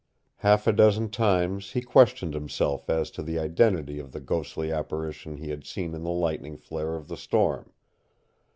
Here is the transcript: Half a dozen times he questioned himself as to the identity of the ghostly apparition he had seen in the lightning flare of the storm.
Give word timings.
Half 0.37 0.65
a 0.65 0.71
dozen 0.73 1.11
times 1.11 1.73
he 1.73 1.81
questioned 1.83 2.33
himself 2.33 2.89
as 2.89 3.11
to 3.11 3.21
the 3.21 3.37
identity 3.37 3.99
of 3.99 4.13
the 4.13 4.19
ghostly 4.19 4.71
apparition 4.71 5.37
he 5.37 5.51
had 5.51 5.63
seen 5.63 5.93
in 5.93 6.01
the 6.01 6.09
lightning 6.09 6.57
flare 6.57 6.95
of 6.95 7.07
the 7.07 7.15
storm. 7.17 7.71